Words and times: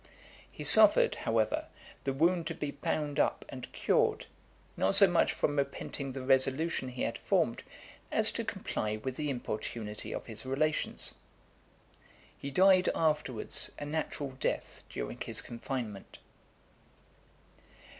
He 0.51 0.63
suffered, 0.63 1.13
however, 1.13 1.67
the 2.05 2.11
wound 2.13 2.47
to 2.47 2.55
be 2.55 2.71
bound 2.71 3.19
up 3.19 3.45
and 3.49 3.71
cured, 3.71 4.25
not 4.75 4.95
so 4.95 5.05
much 5.05 5.31
from 5.31 5.55
repenting 5.59 6.11
the 6.13 6.23
resolution 6.23 6.87
he 6.87 7.03
had 7.03 7.19
formed, 7.19 7.61
as 8.11 8.31
to 8.31 8.43
comply 8.43 8.97
with 8.97 9.15
the 9.15 9.29
importunity 9.29 10.11
of 10.11 10.25
his 10.25 10.43
relations. 10.43 11.13
He 12.35 12.49
died 12.49 12.89
afterwards 12.95 13.71
a 13.77 13.85
natural 13.85 14.31
death 14.39 14.85
during 14.89 15.21
his 15.21 15.39
confinement. 15.39 16.17